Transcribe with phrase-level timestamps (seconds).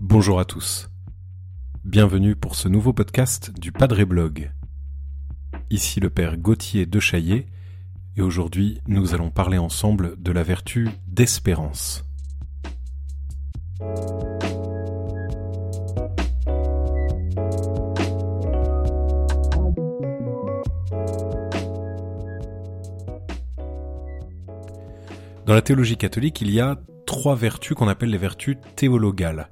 [0.00, 0.88] Bonjour à tous.
[1.84, 4.52] Bienvenue pour ce nouveau podcast du Padre Blog.
[5.70, 7.46] Ici le père Gauthier de Chaillet
[8.16, 12.04] et aujourd'hui nous allons parler ensemble de la vertu d'espérance.
[25.46, 29.48] Dans la théologie catholique, il y a trois vertus qu'on appelle les vertus théologales.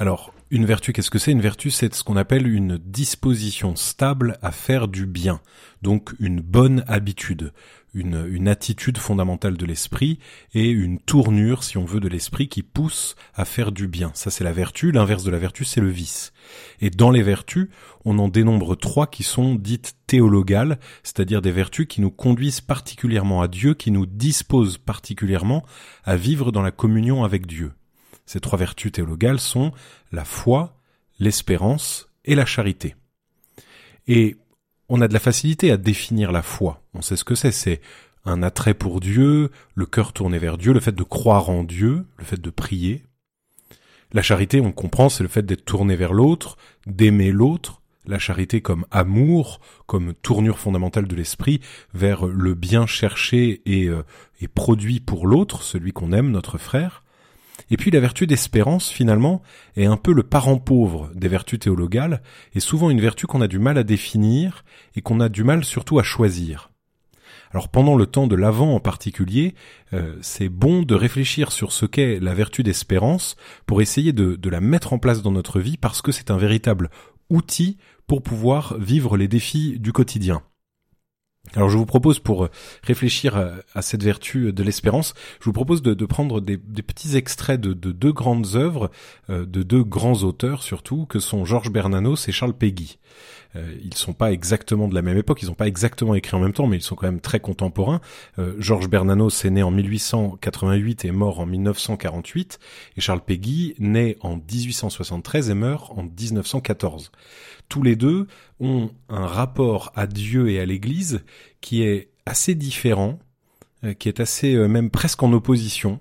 [0.00, 1.30] Alors, une vertu, qu'est-ce que c'est?
[1.30, 5.42] Une vertu, c'est ce qu'on appelle une disposition stable à faire du bien,
[5.82, 7.52] donc une bonne habitude,
[7.92, 10.18] une, une attitude fondamentale de l'esprit
[10.54, 14.10] et une tournure, si on veut, de l'esprit qui pousse à faire du bien.
[14.14, 14.90] Ça, c'est la vertu.
[14.90, 16.32] L'inverse de la vertu, c'est le vice.
[16.80, 17.68] Et dans les vertus,
[18.06, 23.42] on en dénombre trois qui sont dites théologales, c'est-à-dire des vertus qui nous conduisent particulièrement
[23.42, 25.62] à Dieu, qui nous disposent particulièrement
[26.04, 27.72] à vivre dans la communion avec Dieu.
[28.30, 29.72] Ces trois vertus théologales sont
[30.12, 30.76] la foi,
[31.18, 32.94] l'espérance et la charité.
[34.06, 34.36] Et
[34.88, 36.80] on a de la facilité à définir la foi.
[36.94, 37.50] On sait ce que c'est.
[37.50, 37.80] C'est
[38.24, 42.06] un attrait pour Dieu, le cœur tourné vers Dieu, le fait de croire en Dieu,
[42.18, 43.02] le fait de prier.
[44.12, 46.56] La charité, on comprend, c'est le fait d'être tourné vers l'autre,
[46.86, 47.82] d'aimer l'autre.
[48.06, 51.60] La charité comme amour, comme tournure fondamentale de l'esprit
[51.94, 54.04] vers le bien cherché et, euh,
[54.40, 57.02] et produit pour l'autre, celui qu'on aime, notre frère.
[57.70, 59.42] Et puis la vertu d'espérance, finalement,
[59.76, 62.22] est un peu le parent pauvre des vertus théologales,
[62.54, 64.64] et souvent une vertu qu'on a du mal à définir,
[64.96, 66.70] et qu'on a du mal surtout à choisir.
[67.52, 69.54] Alors pendant le temps de l'Avent en particulier,
[69.92, 74.50] euh, c'est bon de réfléchir sur ce qu'est la vertu d'espérance pour essayer de, de
[74.50, 76.90] la mettre en place dans notre vie parce que c'est un véritable
[77.28, 77.76] outil
[78.06, 80.42] pour pouvoir vivre les défis du quotidien.
[81.56, 82.50] Alors je vous propose pour euh,
[82.84, 83.36] réfléchir
[83.74, 88.12] à, cette vertu de l'espérance, je vous propose de, prendre des, petits extraits de, deux
[88.12, 88.90] grandes œuvres,
[89.30, 92.98] euh, de deux grands auteurs surtout, que sont Georges Bernanos et Charles Péguy.
[93.56, 96.40] Euh, ils sont pas exactement de la même époque, ils n'ont pas exactement écrit en
[96.40, 98.00] même temps, mais ils sont quand même très contemporains.
[98.38, 102.58] Euh, Georges Bernanos est né en 1888 et mort en 1948,
[102.96, 107.10] et Charles Péguy né en 1873 et meurt en 1914.
[107.68, 108.26] Tous les deux
[108.60, 111.24] ont un rapport à Dieu et à l'Église
[111.60, 113.18] qui est assez différent,
[113.84, 116.00] euh, qui est assez même presque en opposition.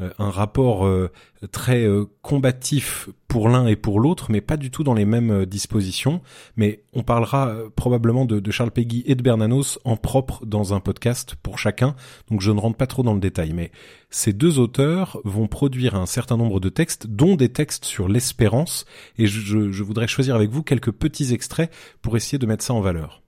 [0.00, 1.10] Euh, un rapport euh,
[1.50, 5.44] très euh, combatif pour l'un et pour l'autre, mais pas du tout dans les mêmes
[5.44, 6.20] dispositions.
[6.56, 11.34] Mais on parlera probablement de, Charles Peggy et de Bernanos en propre dans un podcast
[11.42, 11.94] pour chacun,
[12.30, 13.52] donc je ne rentre pas trop dans le détail.
[13.52, 13.70] Mais
[14.08, 18.86] ces deux auteurs vont produire un certain nombre de textes, dont des textes sur l'espérance,
[19.18, 21.70] et je voudrais choisir avec vous quelques petits extraits
[22.00, 23.22] pour essayer de mettre ça en valeur.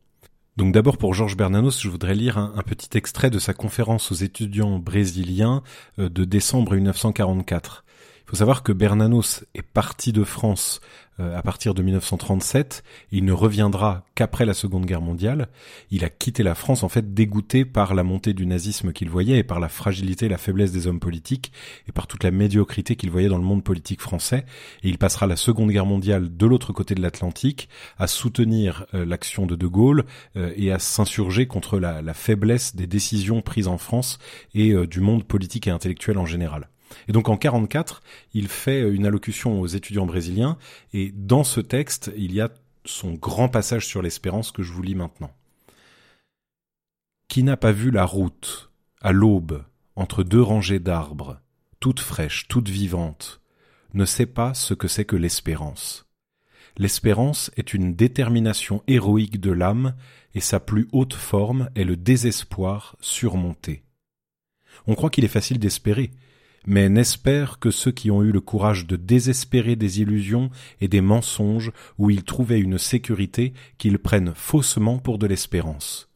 [0.60, 4.14] Donc d'abord pour Georges Bernanos, je voudrais lire un, petit extrait de sa conférence aux
[4.14, 5.62] étudiants brésiliens
[5.98, 7.82] euh, de décembre 1944.
[8.30, 10.80] Faut savoir que Bernanos est parti de France
[11.18, 12.84] euh, à partir de 1937.
[13.10, 15.48] Il ne reviendra qu'après la Seconde Guerre mondiale.
[15.90, 19.38] Il a quitté la France en fait dégoûté par la montée du nazisme qu'il voyait
[19.38, 21.50] et par la fragilité, la faiblesse des hommes politiques
[21.88, 24.44] et par toute la médiocrité qu'il voyait dans le monde politique français.
[24.84, 27.68] Et il passera la Seconde Guerre mondiale de l'autre côté de l'Atlantique
[27.98, 30.04] à soutenir euh, l'action de De Gaulle
[30.36, 34.20] euh, et à s'insurger contre la, faiblesse des décisions prises en France
[34.54, 36.68] et du monde politique et intellectuel en général.
[37.08, 38.02] Et donc en 44,
[38.34, 40.58] il fait une allocution aux étudiants brésiliens
[40.92, 42.50] et dans ce texte, il y a
[42.84, 45.32] son grand passage sur l'espérance que je vous lis maintenant.
[47.28, 49.64] Qui n'a pas vu la route, à l'aube,
[49.96, 51.40] entre deux rangées d'arbres,
[51.78, 53.40] toute fraîche, toute vivante,
[53.94, 56.06] ne sait pas ce que c'est que l'espérance.
[56.76, 59.94] L'espérance est une détermination héroïque de l'âme
[60.34, 63.82] et sa plus haute forme est le désespoir surmonté.
[64.86, 66.12] On croit qu'il est facile d'espérer,
[66.66, 70.50] mais n'espère que ceux qui ont eu le courage de désespérer des illusions
[70.80, 76.08] et des mensonges où ils trouvaient une sécurité qu'ils prennent faussement pour de l'espérance.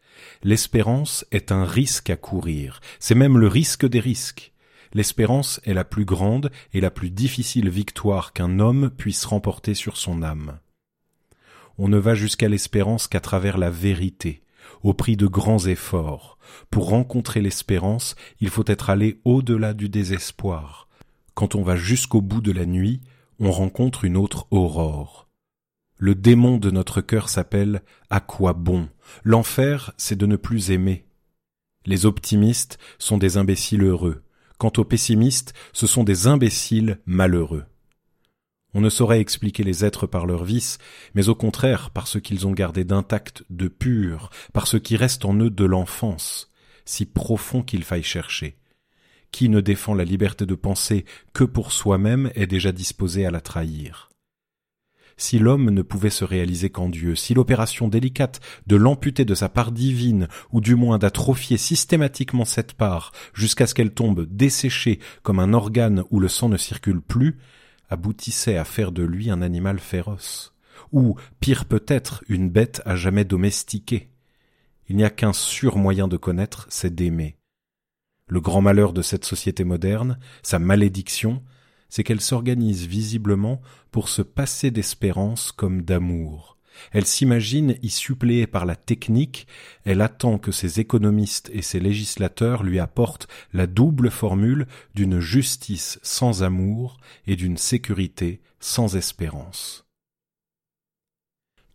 [0.42, 4.52] L'espérance est un risque à courir, c'est même le risque des risques.
[4.92, 9.96] L'espérance est la plus grande et la plus difficile victoire qu'un homme puisse remporter sur
[9.96, 10.58] son âme.
[11.78, 14.43] On ne va jusqu'à l'espérance qu'à travers la vérité,
[14.82, 16.38] au prix de grands efforts.
[16.70, 20.88] Pour rencontrer l'espérance, il faut être allé au-delà du désespoir.
[21.34, 23.00] Quand on va jusqu'au bout de la nuit,
[23.40, 25.28] on rencontre une autre aurore.
[25.96, 28.88] Le démon de notre cœur s'appelle à quoi bon.
[29.22, 31.06] L'enfer, c'est de ne plus aimer.
[31.86, 34.22] Les optimistes sont des imbéciles heureux.
[34.58, 37.64] Quant aux pessimistes, ce sont des imbéciles malheureux.
[38.74, 40.78] On ne saurait expliquer les êtres par leurs vices,
[41.14, 45.24] mais au contraire par ce qu'ils ont gardé d'intact, de pur, par ce qui reste
[45.24, 46.50] en eux de l'enfance,
[46.84, 48.56] si profond qu'il faille chercher.
[49.30, 53.40] Qui ne défend la liberté de penser que pour soi-même est déjà disposé à la
[53.40, 54.10] trahir.
[55.16, 59.48] Si l'homme ne pouvait se réaliser qu'en Dieu, si l'opération délicate de l'amputer de sa
[59.48, 65.38] part divine, ou du moins d'atrophier systématiquement cette part jusqu'à ce qu'elle tombe desséchée comme
[65.38, 67.38] un organe où le sang ne circule plus,
[67.88, 70.54] aboutissait à faire de lui un animal féroce,
[70.92, 74.10] ou, pire peut-être, une bête à jamais domestiquée.
[74.88, 77.36] Il n'y a qu'un sûr moyen de connaître, c'est d'aimer.
[78.26, 81.42] Le grand malheur de cette société moderne, sa malédiction,
[81.88, 83.60] c'est qu'elle s'organise visiblement
[83.90, 86.53] pour se passer d'espérance comme d'amour.
[86.92, 89.46] Elle s'imagine y suppléer par la technique,
[89.84, 95.98] elle attend que ses économistes et ses législateurs lui apportent la double formule d'une justice
[96.02, 99.84] sans amour et d'une sécurité sans espérance.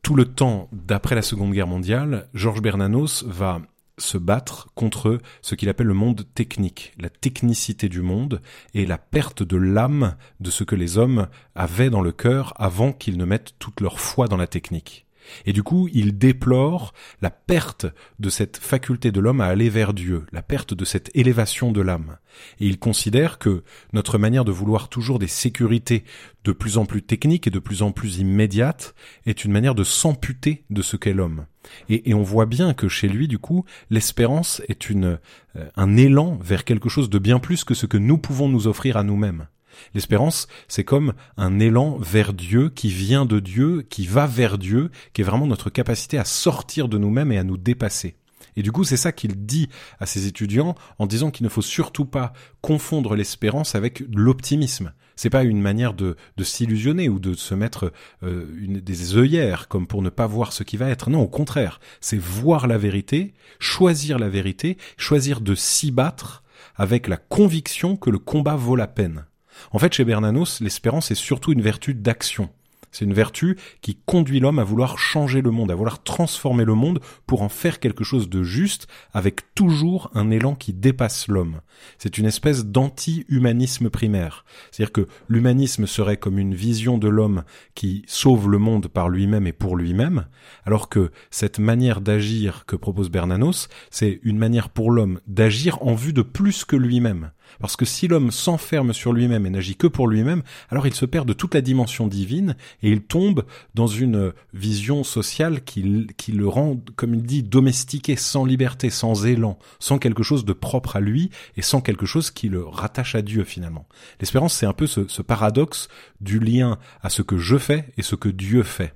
[0.01, 3.61] Tout le temps d'après la Seconde Guerre mondiale, Georges Bernanos va
[3.99, 8.41] se battre contre ce qu'il appelle le monde technique, la technicité du monde
[8.73, 12.91] et la perte de l'âme de ce que les hommes avaient dans le cœur avant
[12.91, 15.05] qu'ils ne mettent toute leur foi dans la technique.
[15.45, 17.85] Et du coup, il déplore la perte
[18.19, 21.81] de cette faculté de l'homme à aller vers Dieu, la perte de cette élévation de
[21.81, 22.17] l'âme.
[22.59, 26.03] Et il considère que notre manière de vouloir toujours des sécurités
[26.43, 28.95] de plus en plus techniques et de plus en plus immédiates
[29.25, 31.45] est une manière de s'amputer de ce qu'est l'homme.
[31.89, 35.19] Et, on voit bien que chez lui, du coup, l'espérance est une,
[35.55, 38.67] euh, un élan vers quelque chose de bien plus que ce que nous pouvons nous
[38.67, 39.47] offrir à nous-mêmes.
[39.93, 44.91] L'espérance, c'est comme un élan vers Dieu qui vient de Dieu, qui va vers Dieu,
[45.13, 48.15] qui est vraiment notre capacité à sortir de nous-mêmes et à nous dépasser.
[48.55, 51.61] Et du coup, c'est ça qu'il dit à ses étudiants en disant qu'il ne faut
[51.61, 54.93] surtout pas confondre l'espérance avec l'optimisme.
[55.15, 57.91] C'est pas une manière de, s'illusionner ou de se mettre
[58.23, 61.09] euh, des œillères comme pour ne pas voir ce qui va être.
[61.09, 66.43] Non, au contraire, c'est voir la vérité, choisir la vérité, choisir de s'y battre
[66.75, 69.25] avec la conviction que le combat vaut la peine.
[69.71, 72.49] En fait, chez Bernanos, l'espérance est surtout une vertu d'action.
[72.91, 76.73] C'est une vertu qui conduit l'homme à vouloir changer le monde, à vouloir transformer le
[76.73, 81.61] monde pour en faire quelque chose de juste, avec toujours un élan qui dépasse l'homme.
[81.97, 84.43] C'est une espèce d'anti-humanisme primaire.
[84.71, 87.43] C'est-à-dire que l'humanisme serait comme une vision de l'homme
[87.75, 90.25] qui sauve le monde par lui-même et pour lui-même,
[90.65, 95.93] alors que cette manière d'agir que propose Bernanos, c'est une manière pour l'homme d'agir en
[95.93, 97.31] vue de plus que lui-même.
[97.59, 101.05] Parce que si l'homme s'enferme sur lui-même et n'agit que pour lui-même, alors il se
[101.05, 106.47] perd de toute la dimension divine et il tombe dans une vision sociale qui, le
[106.47, 110.99] rend, comme il dit, domestiqué, sans liberté, sans élan, sans quelque chose de propre à
[110.99, 113.87] lui et sans quelque chose qui le rattache à Dieu finalement.
[114.19, 115.87] L'espérance, c'est un peu ce paradoxe
[116.21, 118.93] du lien à ce que je fais et ce que Dieu fait.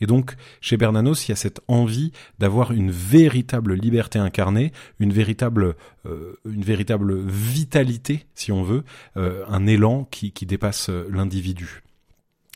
[0.00, 5.12] Et donc, chez Bernanos, il y a cette envie d'avoir une véritable liberté incarnée, une
[5.12, 5.74] véritable,
[6.06, 8.84] euh, une véritable vitalité, si on veut,
[9.16, 11.82] euh, un élan qui, dépasse euh, l'individu.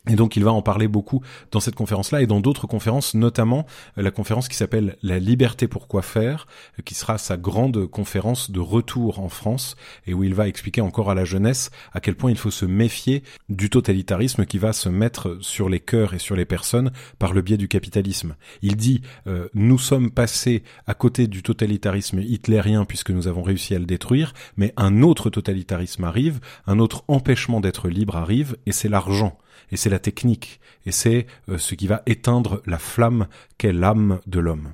[0.08, 3.66] Et donc il va en parler beaucoup dans cette conférence-là et dans d'autres conférences, notamment
[3.98, 6.46] euh, la conférence qui s'appelle La liberté pour quoi faire,
[6.78, 9.76] euh, qui sera sa grande conférence de retour en France
[10.06, 12.64] et où il va expliquer encore à la jeunesse à quel point il faut se
[12.64, 17.34] méfier du totalitarisme qui va se mettre sur les cœurs et sur les personnes par
[17.34, 18.36] le biais du capitalisme.
[18.62, 23.74] Il dit euh, nous sommes passés à côté du totalitarisme hitlérien puisque nous avons réussi
[23.74, 28.72] à le détruire, mais un autre totalitarisme arrive, un autre empêchement d'être libre arrive et
[28.72, 29.36] c'est l'argent
[29.70, 33.26] et c'est la technique, et c'est euh, ce qui va éteindre la flamme
[33.58, 34.72] qu'est l'âme de l'homme.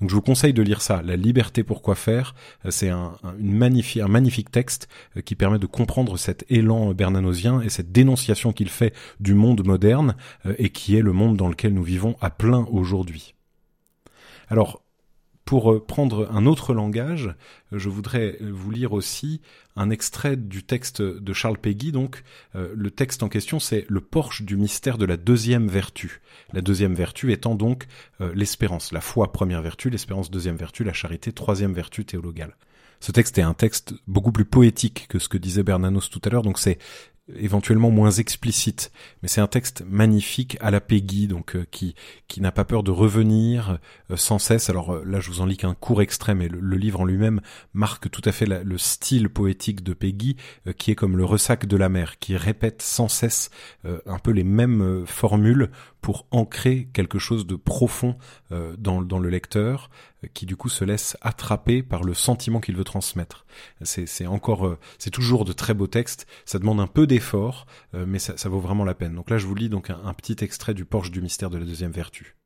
[0.00, 2.34] Donc je vous conseille de lire ça, La liberté pour quoi faire.
[2.64, 7.92] Euh, c'est un, magnifique texte euh, qui permet de comprendre cet élan bernanosien et cette
[7.92, 10.16] dénonciation qu'il fait du monde moderne
[10.58, 13.34] et qui est le monde dans lequel nous vivons à plein aujourd'hui.
[14.48, 14.82] Alors,
[15.46, 17.28] pour euh, prendre un autre langage,
[17.72, 19.40] euh, je voudrais vous lire aussi
[19.76, 21.92] un extrait du texte de Charles Péguy.
[21.92, 22.24] Donc,
[22.56, 26.20] euh, le texte en question, c'est le porche du mystère de la deuxième vertu.
[26.52, 27.86] La deuxième vertu étant donc
[28.34, 32.56] l'espérance, la foi première vertu, l'espérance deuxième vertu, la charité troisième vertu théologale.
[33.00, 36.30] Ce texte est un texte beaucoup plus poétique que ce que disait Bernanos tout à
[36.30, 36.78] l'heure, donc c'est
[37.34, 41.94] éventuellement moins explicite, mais c'est un texte magnifique à la Peggy, donc euh, qui
[42.28, 43.78] qui n'a pas peur de revenir
[44.10, 44.70] euh, sans cesse.
[44.70, 47.40] Alors euh, là, je vous en lis qu'un court extrait, mais le, livre en lui-même
[47.74, 50.36] marque tout à fait le style poétique de Peggy,
[50.76, 53.50] qui est comme le ressac de la mer, qui répète sans cesse
[53.84, 55.70] un peu les mêmes formules
[56.06, 58.16] pour ancrer quelque chose de profond
[58.78, 59.90] dans, dans le lecteur,
[60.34, 63.44] qui du coup se laisse attraper par le sentiment qu'il veut transmettre.
[63.82, 66.28] C'est encore, c'est toujours de très beaux textes.
[66.44, 69.16] Ça demande un peu assez fort, euh, mais ça, vaut vraiment la peine.
[69.16, 71.58] Donc là, je vous lis donc un, un petit extrait du Porche du mystère de
[71.58, 72.36] la deuxième vertu.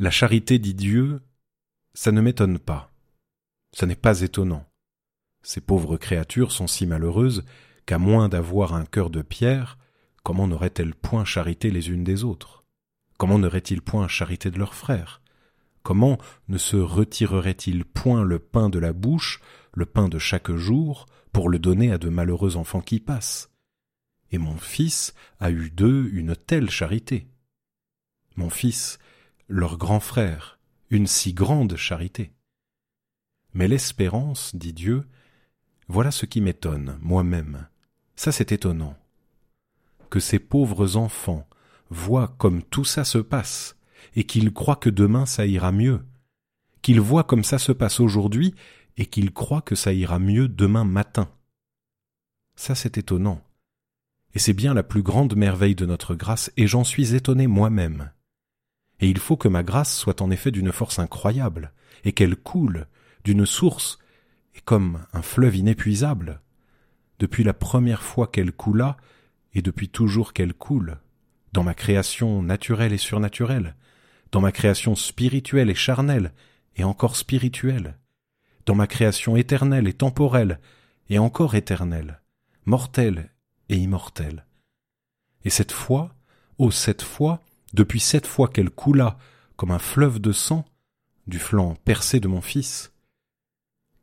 [0.00, 1.20] La charité, dit Dieu,
[1.94, 2.90] ça ne m'étonne pas.
[3.76, 4.66] Ça n'est pas étonnant.
[5.44, 7.44] Ces pauvres créatures sont si malheureuses
[7.86, 9.78] qu'à moins d'avoir un cœur de pierre,
[10.22, 12.64] comment n'auraient-elles point charité les unes des autres?
[13.18, 15.20] Comment n'auraient-ils point charité de leurs frères?
[15.82, 19.40] Comment ne se retirerait-il point le pain de la bouche,
[19.72, 23.50] le pain de chaque jour, pour le donner à de malheureux enfants qui passent?
[24.30, 27.26] Et mon fils a eu d'eux une telle charité.
[28.36, 28.98] Mon fils,
[29.48, 30.58] leur grand frère,
[30.90, 32.32] une si grande charité.
[33.54, 35.04] Mais l'espérance, dit Dieu,
[35.88, 37.66] voilà ce qui m'étonne, moi-même.
[38.14, 38.96] Ça c'est étonnant.
[40.10, 41.48] Que ces pauvres enfants
[41.88, 43.76] voient comme tout ça se passe,
[44.14, 46.00] et qu'ils croient que demain ça ira mieux,
[46.82, 48.54] qu'ils voient comme ça se passe aujourd'hui,
[48.96, 51.30] et qu'ils croient que ça ira mieux demain matin.
[52.56, 53.42] Ça c'est étonnant.
[54.34, 58.10] Et c'est bien la plus grande merveille de notre grâce, et j'en suis étonné moi-même.
[59.00, 61.72] Et il faut que ma grâce soit en effet d'une force incroyable,
[62.04, 62.86] et qu'elle coule
[63.24, 63.98] d'une source,
[64.54, 66.40] et comme un fleuve inépuisable,
[67.18, 68.96] depuis la première fois qu'elle coula,
[69.54, 70.98] et depuis toujours qu'elle coule,
[71.52, 73.74] dans ma création naturelle et surnaturelle,
[74.32, 76.32] dans ma création spirituelle et charnelle,
[76.76, 77.98] et encore spirituelle,
[78.66, 80.60] dans ma création éternelle et temporelle,
[81.08, 82.20] et encore éternelle,
[82.64, 83.30] mortelle
[83.68, 84.46] et immortelle.
[85.44, 86.14] Et cette fois,
[86.58, 87.42] ô cette fois,
[87.72, 89.18] depuis cette fois qu'elle coula
[89.56, 90.64] comme un fleuve de sang
[91.26, 92.92] du flanc percé de mon fils,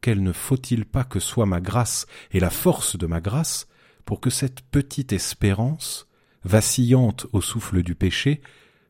[0.02, 3.68] quelle ne faut-il pas que soit ma grâce et la force de ma grâce
[4.08, 6.08] pour que cette petite espérance,
[6.46, 8.42] vacillante au souffle du péché,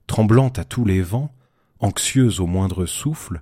[0.05, 1.33] tremblante à tous les vents,
[1.79, 3.41] anxieuse au moindre souffle,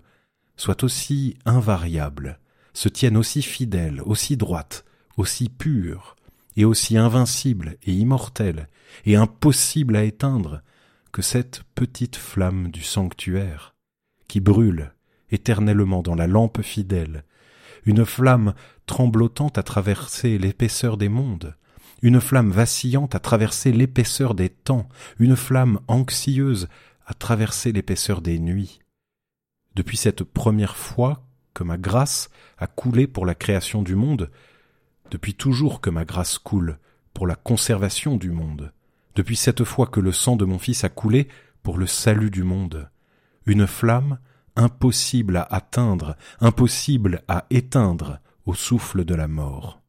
[0.56, 2.40] soit aussi invariable,
[2.74, 4.86] se tienne aussi fidèle, aussi droite,
[5.18, 6.16] aussi pure,
[6.56, 8.70] et aussi invincible et immortelle,
[9.06, 10.62] et impossible à éteindre,
[11.12, 13.76] que cette petite flamme du sanctuaire,
[14.30, 14.94] qui brûle
[15.30, 17.26] éternellement dans la lampe fidèle,
[17.86, 18.54] une flamme
[18.86, 21.54] tremblotante à traverser l'épaisseur des mondes,
[22.02, 24.88] une flamme vacillante à traverser l'épaisseur des temps,
[25.20, 26.68] une flamme anxieuse
[27.06, 28.80] à traverser l'épaisseur des nuits.
[29.76, 34.32] Depuis cette première fois que ma grâce a coulé pour la création du monde,
[35.12, 36.80] depuis toujours que ma grâce coule
[37.14, 38.74] pour la conservation du monde,
[39.16, 41.28] depuis cette fois que le sang de mon Fils a coulé
[41.64, 42.90] pour le salut du monde,
[43.46, 44.20] une flamme
[44.56, 49.82] impossible à atteindre, impossible à éteindre au souffle de la mort.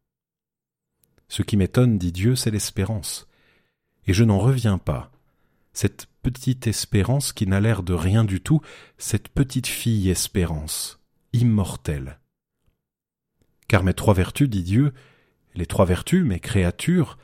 [1.29, 3.27] Ce qui m'étonne, dit Dieu, c'est l'espérance.
[4.07, 5.11] Et je n'en reviens pas.
[5.73, 8.61] Cette petite espérance qui n'a l'air de rien du tout,
[8.99, 11.01] cette petite fille espérance,
[11.33, 12.19] immortelle.
[13.69, 14.93] Car mes trois vertus, dit Dieu,
[15.55, 17.19] les trois vertus, mes créatures,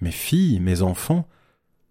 [0.00, 1.28] mes filles, mes enfants,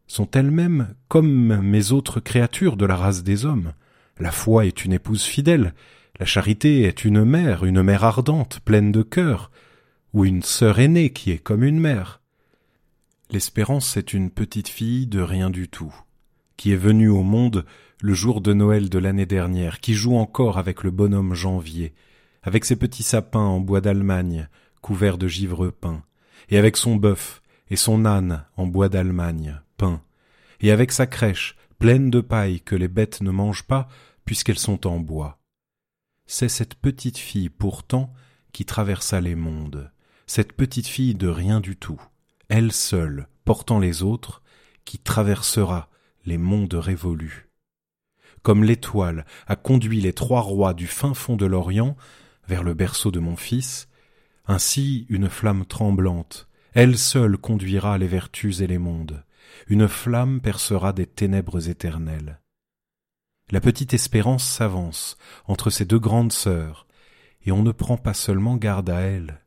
[0.07, 3.73] sont elles-mêmes comme mes autres créatures de la race des hommes.
[4.17, 5.73] La foi est une épouse fidèle,
[6.19, 9.51] la charité est une mère, une mère ardente, pleine de cœur,
[10.13, 12.21] ou une sœur aînée qui est comme une mère.
[13.31, 15.93] L'espérance est une petite fille de rien du tout,
[16.57, 17.65] qui est venue au monde
[18.01, 21.93] le jour de Noël de l'année dernière, qui joue encore avec le bonhomme janvier,
[22.43, 24.47] avec ses petits sapins en bois d'Allemagne,
[24.81, 26.03] couverts de givre peint,
[26.49, 29.59] et avec son bœuf et son âne en bois d'Allemagne,
[30.61, 33.87] et avec sa crèche pleine de paille que les bêtes ne mangent pas
[34.25, 35.39] puisqu'elles sont en bois.
[36.25, 38.13] C'est cette petite fille pourtant
[38.51, 39.91] qui traversa les mondes,
[40.29, 41.99] cette petite fille de rien du tout,
[42.49, 44.43] elle seule, portant les autres,
[44.85, 45.89] qui traversera
[46.23, 47.49] les mondes révolus.
[48.43, 51.97] Comme l'étoile a conduit les trois rois du fin fond de l'Orient
[52.47, 53.89] vers le berceau de mon fils,
[54.45, 59.23] ainsi une flamme tremblante, elle seule conduira les vertus et les mondes
[59.67, 62.39] une flamme percera des ténèbres éternelles.
[63.49, 65.17] La petite espérance s'avance
[65.47, 66.85] entre ces deux grandes sœurs,
[67.41, 69.41] et on ne prend pas seulement garde à elle.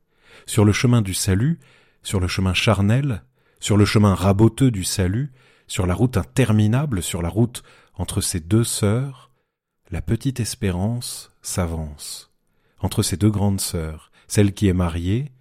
[0.46, 1.58] Sur le chemin du salut,
[2.02, 3.24] sur le chemin charnel,
[3.60, 5.32] sur le chemin raboteux du salut,
[5.66, 7.62] sur la route interminable, sur la route
[7.94, 9.30] entre ces deux sœurs,
[9.90, 12.32] la petite espérance s'avance,
[12.80, 15.32] entre ces deux grandes sœurs, celle qui est mariée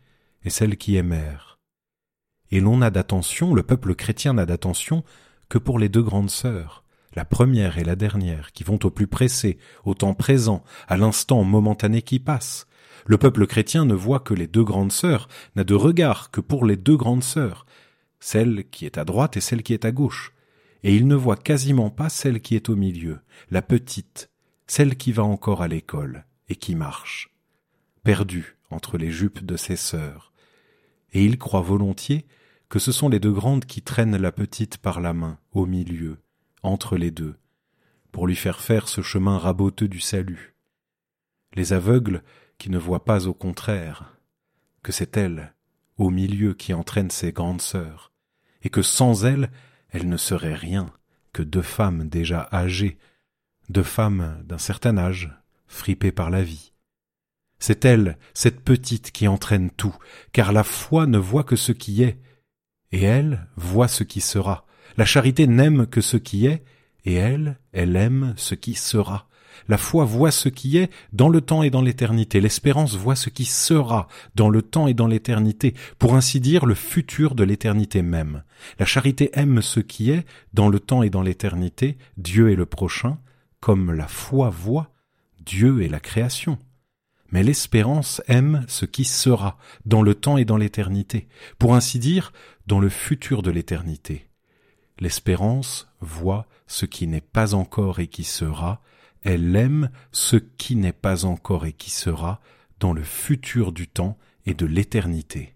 [0.44, 1.52] et celle qui est mère
[2.52, 5.04] et l'on n'a d'attention, le peuple chrétien n'a d'attention
[5.50, 6.84] que pour les deux grandes sœurs,
[7.14, 11.44] la première et la dernière, qui vont au plus pressé, au temps présent, à l'instant
[11.44, 12.68] momentané qui passe.
[13.06, 16.66] Le peuple chrétien ne voit que les deux grandes sœurs, n'a de regard que pour
[16.66, 17.66] les deux grandes sœurs,
[18.20, 20.34] celle qui est à droite et celle qui est à gauche,
[20.84, 24.30] et il ne voit quasiment pas celle qui est au milieu, la petite,
[24.68, 27.30] celle qui va encore à l'école et qui marche,
[28.04, 30.32] perdue entre les jupes de ses sœurs,
[31.14, 32.26] et il croit volontiers
[32.70, 36.20] que ce sont les deux grandes qui traînent la petite par la main, au milieu,
[36.64, 37.36] entre les deux,
[38.12, 40.56] pour lui faire faire ce chemin raboteux du salut.
[41.54, 42.24] Les aveugles
[42.62, 44.16] qui ne voient pas au contraire,
[44.84, 45.56] que c'est elle,
[45.98, 48.12] au milieu, qui entraîne ses grandes sœurs,
[48.62, 49.50] et que sans elle,
[49.90, 50.94] elle ne serait rien
[51.34, 53.00] que deux femmes déjà âgées,
[53.70, 56.72] deux femmes d'un certain âge, fripées par la vie.
[57.58, 59.96] C'est elle, cette petite, qui entraîne tout,
[60.32, 62.20] car la foi ne voit que ce qui est,
[62.92, 64.68] et elle voit ce qui sera.
[64.98, 66.64] La charité n'aime que ce qui est,
[67.06, 69.31] et elle, elle aime ce qui sera.
[69.68, 72.42] La foi voit ce qui est dans le temps et dans l'éternité.
[72.42, 76.76] L'espérance voit ce qui sera dans le temps et dans l'éternité, pour ainsi dire le
[76.76, 78.44] futur de l'éternité même.
[78.80, 82.66] La charité aime ce qui est dans le temps et dans l'éternité, Dieu et le
[82.66, 83.18] prochain,
[83.60, 84.92] comme la foi voit
[85.40, 86.58] Dieu et la création.
[87.32, 91.28] Mais l'espérance aime ce qui sera dans le temps et dans l'éternité,
[91.58, 92.34] pour ainsi dire
[92.68, 94.28] dans le futur de l'éternité.
[95.00, 98.82] L'espérance voit ce qui n'est pas encore et qui sera,
[99.24, 102.42] elle aime ce qui n'est pas encore et qui sera
[102.80, 105.54] dans le futur du temps et de l'éternité.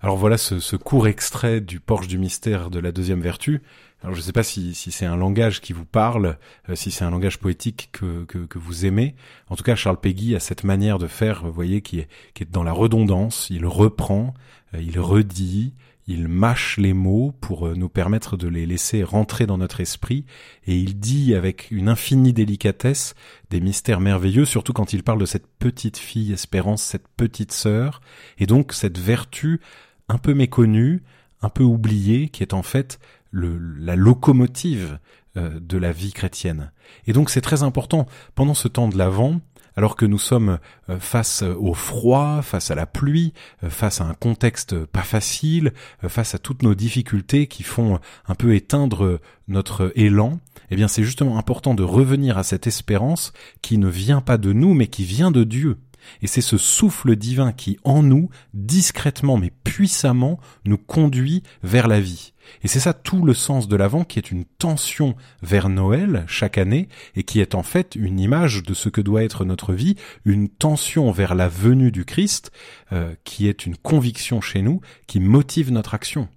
[0.00, 3.62] Alors voilà ce, court extrait du Porche du mystère de la deuxième vertu.
[4.02, 6.38] Alors je ne sais pas si, c'est un langage qui vous parle,
[6.68, 9.16] euh, si c'est un langage poétique que, que, vous aimez.
[9.48, 12.44] En tout cas, Charles Péguy a cette manière de faire, vous voyez, qui est, qui
[12.44, 13.48] est dans la redondance.
[13.50, 14.34] Il reprend,
[14.74, 15.74] euh, il redit,
[16.08, 20.24] il mâche les mots pour euh, nous permettre de les laisser rentrer dans notre esprit,
[20.66, 23.14] et il dit avec une infinie délicatesse
[23.50, 28.00] des mystères merveilleux, surtout quand il parle de cette petite fille Espérance, cette petite sœur,
[28.38, 29.60] et donc cette vertu
[30.08, 31.02] un peu méconnue,
[31.42, 32.98] un peu oubliée, qui est en fait
[33.32, 34.98] la locomotive
[35.36, 36.72] euh, de la vie chrétienne.
[37.06, 39.40] Et donc c'est très important, pendant ce temps de l'Avent,
[39.78, 40.58] alors que nous sommes
[40.90, 43.32] euh, face au froid, face à la pluie,
[43.62, 48.00] euh, face à un contexte pas facile, euh, face à toutes nos difficultés qui font
[48.26, 50.40] un peu éteindre notre élan,
[50.72, 54.52] eh bien c'est justement important de revenir à cette espérance qui ne vient pas de
[54.52, 55.76] nous mais qui vient de Dieu.
[56.22, 62.00] Et c'est ce souffle divin qui, en nous, discrètement mais puissamment, nous conduit vers la
[62.00, 62.32] vie.
[62.62, 66.58] Et c'est ça tout le sens de l'Avent qui est une tension vers Noël chaque
[66.58, 69.96] année et qui est en fait une image de ce que doit être notre vie,
[70.24, 72.50] une tension vers la venue du Christ
[72.92, 76.28] euh, qui est une conviction chez nous qui motive notre action.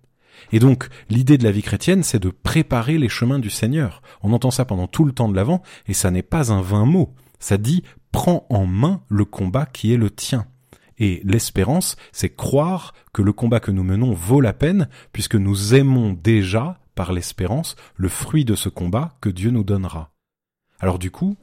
[0.51, 4.01] Et donc, l'idée de la vie chrétienne, c'est de préparer les chemins du Seigneur.
[4.23, 6.85] On entend ça pendant tout le temps de l'Avent, et ça n'est pas un vain
[6.85, 7.13] mot.
[7.39, 10.45] Ça dit, prends en main le combat qui est le tien.
[10.97, 15.73] Et l'espérance, c'est croire que le combat que nous menons vaut la peine, puisque nous
[15.73, 20.11] aimons déjà, par l'espérance, le fruit de ce combat que Dieu nous donnera.
[20.79, 21.37] Alors du coup,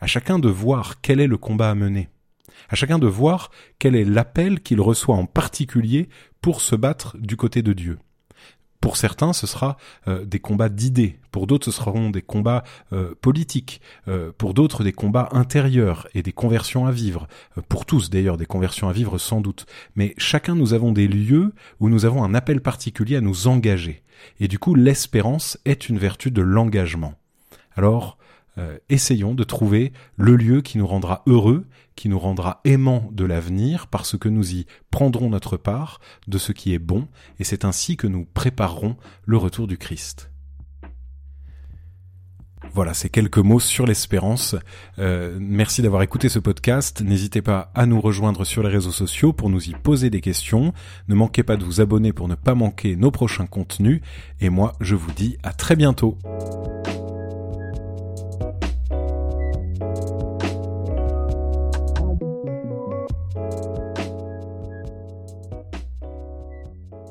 [0.00, 2.08] à chacun de voir quel est le combat à mener,
[2.68, 6.08] à chacun de voir quel est l'appel qu'il reçoit en particulier
[6.40, 7.98] pour se battre du côté de Dieu.
[8.84, 11.18] Pour certains, ce sera euh, des combats d'idées.
[11.30, 13.80] Pour d'autres, ce seront des combats euh, politiques.
[14.08, 17.26] Euh, pour d'autres, des combats intérieurs et des conversions à vivre.
[17.70, 19.64] pour tous, d'ailleurs, des conversions à vivre sans doute.
[19.96, 24.02] Mais chacun, nous avons des lieux où nous avons un appel particulier à nous engager.
[24.38, 27.14] Et du coup, l'espérance est une vertu de l'engagement.
[27.76, 28.18] Alors,
[28.90, 31.64] essayons de trouver le lieu qui nous rendra heureux,
[31.96, 36.52] qui nous rendra aimants de l'avenir, parce que nous y prendrons notre part de ce
[36.52, 40.30] qui est bon, et c'est ainsi que nous préparerons le retour du Christ.
[42.72, 44.56] Voilà, ces quelques mots sur l'espérance.
[44.98, 47.02] Euh, merci d'avoir écouté ce podcast.
[47.02, 50.72] N'hésitez pas à nous rejoindre sur les réseaux sociaux pour nous y poser des questions.
[51.08, 54.00] Ne manquez pas de vous abonner pour ne pas manquer nos prochains contenus.
[54.40, 56.18] Et moi, je vous dis à très bientôt.